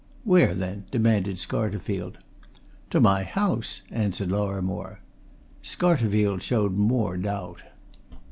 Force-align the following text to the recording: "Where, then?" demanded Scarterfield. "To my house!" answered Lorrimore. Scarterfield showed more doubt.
"Where, 0.23 0.55
then?" 0.55 0.85
demanded 0.89 1.35
Scarterfield. 1.37 2.15
"To 2.89 2.99
my 2.99 3.21
house!" 3.21 3.83
answered 3.91 4.29
Lorrimore. 4.31 4.97
Scarterfield 5.61 6.41
showed 6.41 6.73
more 6.73 7.17
doubt. 7.17 7.61